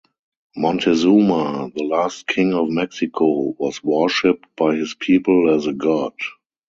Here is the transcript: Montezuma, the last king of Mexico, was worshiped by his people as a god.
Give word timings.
Montezuma, 0.57 1.69
the 1.75 1.83
last 1.83 2.25
king 2.25 2.55
of 2.55 2.69
Mexico, 2.71 3.53
was 3.59 3.83
worshiped 3.83 4.47
by 4.57 4.75
his 4.75 4.95
people 4.95 5.53
as 5.53 5.67
a 5.67 5.73
god. 5.73 6.13